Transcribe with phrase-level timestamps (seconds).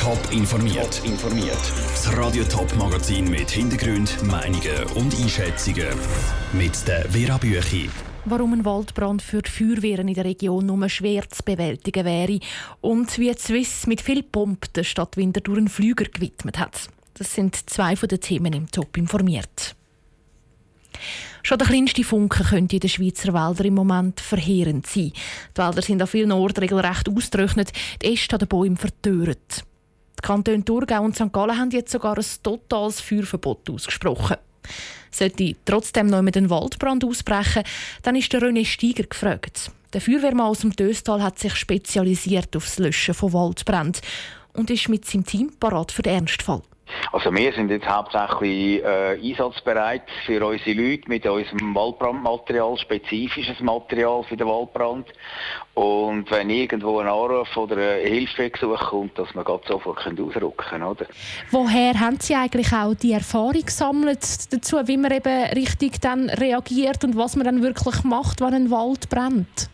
[0.00, 1.02] Top informiert.
[1.04, 1.58] informiert.
[1.90, 5.88] Das Radio Top Magazin mit Hintergrund, Meinungen und Einschätzungen
[6.54, 7.90] mit der Vera Büchi.
[8.24, 12.40] Warum ein Waldbrand für die Feuerwehren in der Region nur schwer zu bewältigen wäre
[12.80, 16.88] und wie die Swiss mit viel Pomp der Stadt Winterthur einen Flüger gewidmet hat.
[17.12, 19.76] Das sind zwei von den Themen im Top informiert.
[21.42, 25.12] Schon der kleinste Funke könnte in den Schweizer Wäldern im Moment verheerend sein.
[25.54, 29.66] Die Wälder sind an vielen Orten regelrecht ausgetrocknet, die Äste an den Bäumen verdörrt.
[30.22, 31.32] Die Kantone Thurgau und St.
[31.32, 34.36] Gallen haben jetzt sogar ein totales Feuerverbot ausgesprochen.
[35.10, 37.64] Sollte trotzdem noch mit einem Waldbrand ausbrechen,
[38.02, 39.70] dann ist der René Steiger gefragt.
[39.94, 44.02] Der Feuerwehrmann aus dem Döstal hat sich spezialisiert auf das Löschen von Waldbränden
[44.52, 46.62] und ist mit seinem Team parat für den Ernstfall.
[47.12, 54.22] Also wir sind jetzt hauptsächlich äh, einsatzbereit für unsere Leute mit unserem Waldbrandmaterial, spezifisches Material
[54.24, 55.08] für den Waldbrand.
[55.74, 60.84] Und wenn irgendwo ein Anruf oder ein Hilfsgesuch kommt, dass wir gerade sofort ausrücken können.
[60.84, 61.06] Oder?
[61.50, 67.04] Woher haben Sie eigentlich auch die Erfahrung gesammelt dazu, wie man eben richtig dann reagiert
[67.04, 69.70] und was man dann wirklich macht, wenn ein Wald brennt?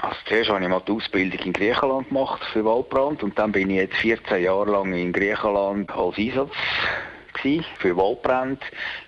[0.00, 3.70] Also zuerst habe ich mal die Ausbildung in Griechenland gemacht für Waldbrand und dann bin
[3.70, 6.52] ich jetzt 14 Jahre lang in Griechenland als Einsatz
[7.78, 8.60] für Waldbrand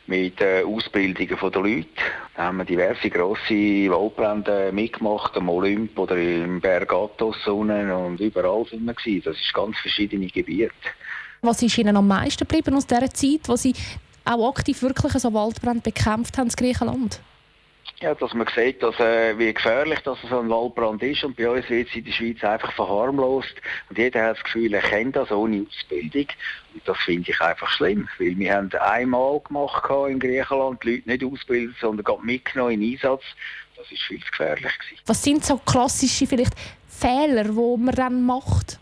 [0.06, 1.88] mit äh, Ausbildungen von den Leuten.
[2.36, 8.64] Da haben wir diverse grosse Waldbrände mitgemacht, am Olymp oder im Berg Athos und überall
[8.66, 9.22] sind wir gewesen.
[9.24, 10.72] Das ist ganz verschiedene Gebiete.
[11.42, 13.74] Was ist Ihnen am meisten geblieben aus dieser Zeit, wo Sie
[14.24, 17.20] auch aktiv wirklich so Waldbrand bekämpft haben in Griechenland?
[18.02, 21.22] Ja, dass man sieht, dass, äh, wie gefährlich das so ein Waldbrand ist.
[21.22, 23.54] Und bei uns wird es in der Schweiz einfach verharmlost.
[23.90, 26.26] Und jeder hat das Gefühl, er kennt das ohne Ausbildung.
[26.72, 28.08] Und das finde ich einfach schlimm.
[28.18, 32.92] Weil wir haben einmal gemacht in Griechenland, die Leute nicht ausbilden, sondern gerade mitgenommen in
[32.94, 33.22] Einsatz.
[33.76, 34.78] Das ist viel zu gefährlich.
[34.78, 35.02] Gewesen.
[35.04, 36.54] Was sind so klassische vielleicht
[36.88, 38.78] Fehler, die man dann macht?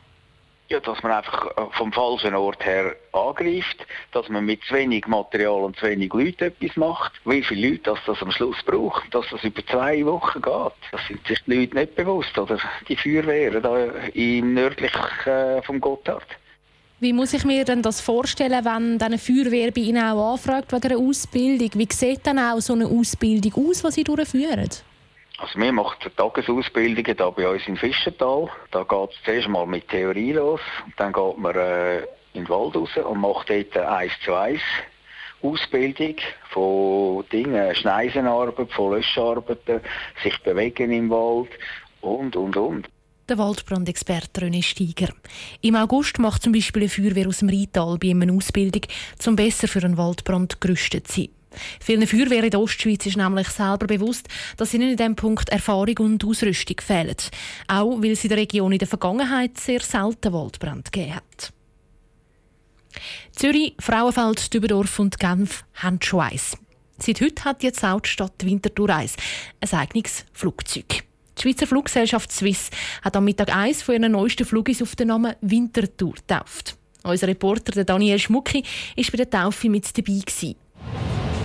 [0.70, 5.06] Ja, dass man einfach äh, vom falschen Ort her angreift, dass man mit zu wenig
[5.06, 7.12] Material und zu wenig Leuten etwas macht.
[7.24, 10.72] Wie viele Leute dass das am Schluss braucht, dass das über zwei Wochen geht.
[10.92, 13.78] Das sind sich die Leute nicht bewusst, oder die Feuerwehren da
[14.12, 14.92] im nördlich
[15.24, 16.26] äh, vom Gotthard.
[17.00, 20.92] Wie muss ich mir denn das vorstellen, wenn eine Feuerwehr bei Ihnen auch anfragt wegen
[20.92, 21.70] einer Ausbildung?
[21.74, 24.68] Wie sieht dann auch so eine Ausbildung aus, die Sie durchführen?
[25.40, 28.48] Also wir machen Tagesausbildungen hier bei uns in Fischental.
[28.72, 30.60] Da geht es zuerst mal mit Theorie los.
[30.96, 32.00] Dann geht man äh,
[32.32, 34.60] in den Wald raus und macht dort eine 1 zu 1
[35.40, 36.16] Ausbildung
[36.50, 39.80] von Dingen, Schneisenarbeit, von Löscharbeiten,
[40.24, 41.50] sich bewegen im Wald
[42.00, 42.88] und, und, und.
[43.28, 45.12] Der Waldbrandexperte René Steiger.
[45.60, 48.82] Im August macht zum Beispiel eine Feuerwehr aus dem Rheintal bei ihm eine Ausbildung,
[49.24, 51.37] um besser für einen Waldbrand gerüstet zu sein.
[51.80, 55.98] Vielen Feuerwehren in der Ostschweiz ist nämlich selber bewusst, dass ihnen in diesem Punkt Erfahrung
[55.98, 57.16] und Ausrüstung fehlen.
[57.66, 61.52] Auch weil sie der Region in der Vergangenheit sehr selten Waldbrand gegeben hat.
[63.32, 66.56] Zürich, Frauenfeld, Dübendorf und Genf haben schon eins.
[66.98, 69.14] Seit heute hat jetzt auch die Stadt Winterthur eins,
[69.60, 71.04] ein eigenes Flugzeug.
[71.36, 72.70] Die Schweizer Fluggesellschaft Swiss
[73.02, 76.76] hat am Mittag eins von ihren neuesten Flugis auf den Namen Winterthur getauft.
[77.04, 78.64] Unser Reporter Daniel Schmucki
[78.96, 80.56] war bei der Taufe mit dabei.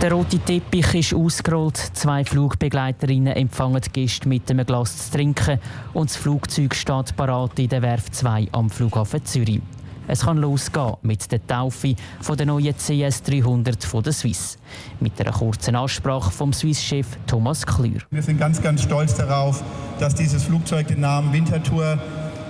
[0.03, 1.77] Der rote Teppich ist ausgerollt.
[1.77, 5.59] Zwei Flugbegleiterinnen empfangen die Gäste mit einem Glas zu trinken
[5.93, 9.61] und das Flugzeug steht parat in der Werft 2 am Flughafen Zürich.
[10.09, 11.95] Es kann losgehen mit der Taufe
[12.37, 14.57] der neuen CS 300 von der Swiss.
[14.99, 18.01] Mit einer kurzen Ansprache vom Swiss-Chef Thomas Klür.
[18.11, 19.63] Wir sind ganz, ganz stolz darauf,
[20.01, 21.97] dass dieses Flugzeug den Namen Winterthur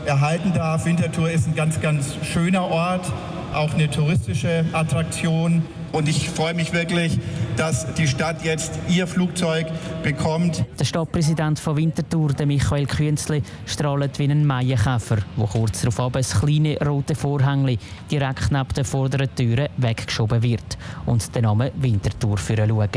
[0.08, 0.86] erhalten darf.
[0.86, 3.06] Winterthur ist ein ganz, ganz schöner Ort,
[3.54, 5.64] auch eine touristische Attraktion.
[5.92, 7.20] Und ich freue mich wirklich,
[7.58, 9.68] dass die Stadt jetzt ihr Flugzeug
[10.02, 10.66] bekommt.
[10.80, 16.40] Der Stadtpräsident von Winterthur, der Michael Künzli, strahlt wie ein Maienkäfer, wo kurz darauf das
[16.40, 17.78] kleine rote Vorhängli
[18.10, 22.94] direkt neben den vorderen Türen weggeschoben wird und den Namen Winterthur für schaut.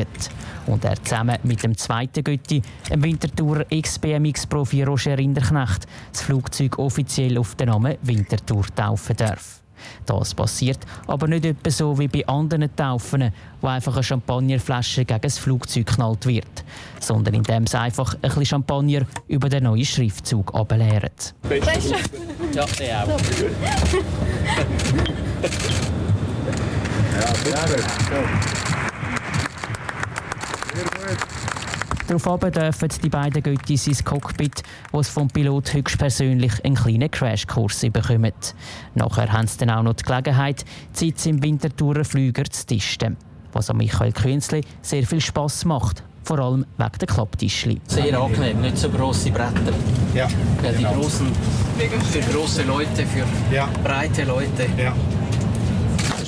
[0.67, 7.39] Und er zusammen mit dem zweiten Götti, dem Winterthur XBMX-Profi Roger Rinderknecht, das Flugzeug offiziell
[7.39, 9.66] auf den Namen Winterthur taufen darf.
[10.07, 13.31] Das passiert aber nicht etwa so wie bei anderen Taufen,
[13.61, 16.65] wo einfach eine Champagnerflasche gegen das Flugzeug geknallt wird,
[17.01, 21.11] sondern indem es einfach ein bisschen Champagner über den neuen Schriftzug ableeren.
[21.43, 21.95] Weißt du?
[22.55, 23.09] Ja, der auch.
[23.09, 23.19] ja,
[27.35, 27.85] sehr gut.
[30.75, 31.19] Sehr gut.
[32.07, 34.63] Daraufhin dürfen die beiden Göttis ins Cockpit,
[34.93, 38.33] wo es vom Pilot höchstpersönlich einen kleinen Crashkurs bekommen.
[38.95, 40.65] Nachher haben sie dann auch noch die Gelegenheit,
[40.95, 43.17] die Sitz im Wintertourer Flüger zu testen.
[43.53, 47.81] Was an Michael Künzli sehr viel Spass macht, vor allem wegen der Klapptischli.
[47.89, 49.73] Sehr angenehm, nicht so grosse Bretter.
[50.15, 50.29] Ja.
[50.63, 51.27] Ja, die großen
[52.11, 53.25] für große Leute, für
[53.55, 53.69] Ja.
[53.83, 54.67] breite Leute.
[54.77, 54.93] Ja.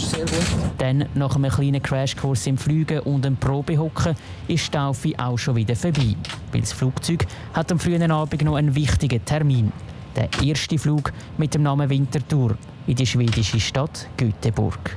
[0.08, 0.46] Sehr gut.
[0.78, 4.16] Dann, nach einem kleinen Crashkurs im Fliegen und einem Probehocken,
[4.46, 6.16] ist die Taufe auch schon wieder vorbei.
[6.50, 9.70] Weil das Flugzeug hat am frühen Abend noch einen wichtigen Termin.
[10.16, 12.56] Der erste Flug mit dem Namen Winterthur
[12.86, 14.96] in die schwedische Stadt Göteborg.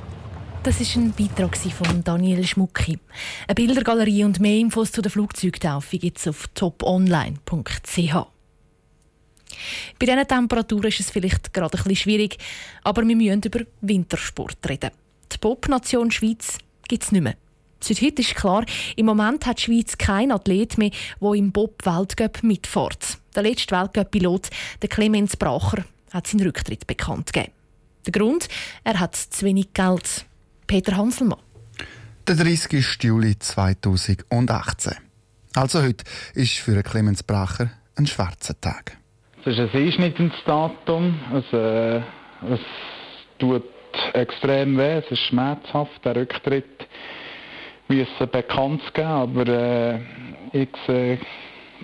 [0.62, 2.98] Das ist ein Beitrag von Daniel Schmucki.
[3.46, 8.14] Eine Bildergalerie und mehr Infos zu der Flugzeugtaufe gibt es auf toponline.ch.
[9.98, 12.38] Bei diesen Temperaturen ist es vielleicht gerade ein bisschen schwierig,
[12.82, 14.90] aber wir müssen über Wintersport reden.
[15.32, 16.58] Die Popnation Schweiz
[16.88, 17.34] gibt es nicht mehr.
[17.80, 18.64] Seit heute ist klar,
[18.96, 20.90] im Moment hat die Schweiz keinen Athlet mehr,
[21.20, 23.18] der im Bob-Weltcup mitfährt.
[23.34, 24.50] Der letzte Weltcup-Pilot,
[24.82, 27.52] der Clemens Bracher, hat seinen Rücktritt bekannt gegeben.
[28.06, 28.48] Der Grund?
[28.84, 30.26] Er hat zu wenig Geld.
[30.66, 31.40] Peter Hanselmann.
[32.28, 33.02] Der 30.
[33.02, 34.94] Juli 2018.
[35.54, 36.04] Also heute
[36.34, 38.96] ist für Clemens Bracher ein schwarzer Tag.
[39.44, 41.18] Es ist ein einschneidendes Datum.
[41.34, 42.60] Es, äh, es
[43.38, 43.64] tut
[44.14, 46.04] extrem weh, es ist schmerzhaft.
[46.04, 46.86] Der Rücktritt
[47.88, 50.00] müssen bekannt geben, aber äh,
[50.52, 51.18] ich sehe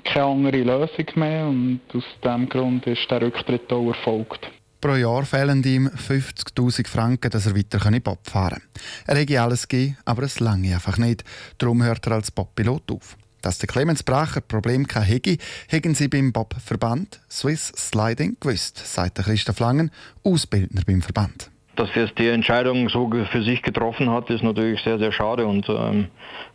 [0.05, 4.51] keine andere Lösung mehr und aus diesem Grund ist der Rücktritt auch erfolgt.
[4.81, 8.83] Pro Jahr fehlen ihm 50.000 Franken, dass er weiter Bob fahren kann.
[9.09, 11.25] Er hätte alles gegeben, aber es lange einfach nicht.
[11.59, 13.17] Darum hört er als Bobpilot auf.
[13.43, 15.39] Dass der Clemens Bracher Problem hätte,
[15.69, 19.91] hätten sie beim Bobverband Swiss Sliding gewusst, sagt Christoph Langen,
[20.23, 21.51] Ausbildner beim Verband.
[21.79, 25.69] Dass er die Entscheidung so für sich getroffen hat, ist natürlich sehr, sehr schade und
[25.69, 26.09] ähm,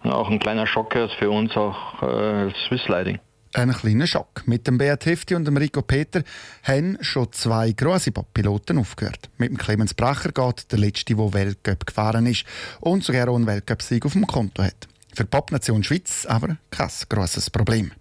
[0.03, 3.19] auch ein kleiner Schock ist für uns auch äh, als Swiss Sliding.
[3.53, 4.45] Ein kleiner Schock.
[4.47, 6.23] Mit dem Beat Hefti und dem Rico Peter
[6.63, 9.29] haben schon zwei grosse Bobpiloten aufgehört.
[9.37, 12.43] Mit dem Clemens Bracher geht der letzte, der Weltcup gefahren ist
[12.81, 14.89] und sogar auch einen Weltcup-Sieg auf dem Konto hat.
[15.15, 17.93] Für die Popnation Schweiz aber kein grosses Problem.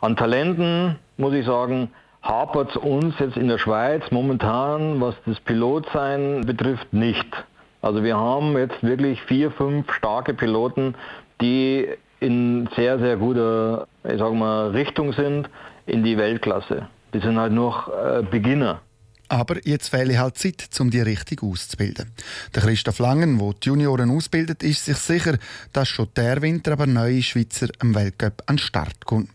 [0.00, 1.90] An Talenten muss ich sagen,
[2.22, 7.26] hapert es uns jetzt in der Schweiz momentan, was das Pilotsein betrifft, nicht.
[7.80, 10.94] Also wir haben jetzt wirklich vier, fünf starke Piloten,
[11.40, 11.88] die
[12.20, 15.48] in sehr, sehr guter ich sag mal, Richtung sind
[15.86, 16.88] in die Weltklasse.
[17.14, 18.80] Die sind halt noch äh, Beginner.
[19.28, 22.12] Aber jetzt fehle halt Zeit, um die richtig auszubilden.
[22.54, 25.36] Der Christoph Langen, der die Junioren ausbildet, ist sich sicher,
[25.72, 29.28] dass schon der Winter aber neue Schweizer am Weltcup an den Start kommen.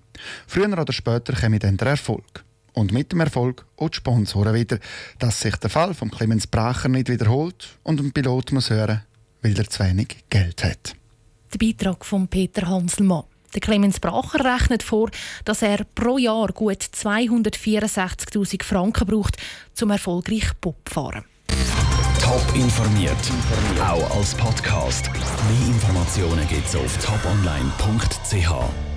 [0.47, 2.43] Früher oder später kommt dann der Erfolg.
[2.73, 4.79] Und mit dem Erfolg auch die Sponsoren wieder,
[5.19, 9.03] dass sich der Fall von Clemens Bracher nicht wiederholt und ein Pilot muss hören,
[9.41, 10.95] weil er zu wenig Geld hat.
[11.53, 13.23] Der Beitrag von Peter Hanselmann.
[13.53, 15.11] Der Clemens Bracher rechnet vor,
[15.45, 19.37] dass er pro Jahr gut 264.000 Franken braucht,
[19.81, 21.25] um erfolgreich Bob zu fahren.
[22.19, 23.15] Top informiert,
[23.79, 25.11] auch als Podcast.
[25.13, 28.92] Mehr Informationen gibt es auf toponline.ch.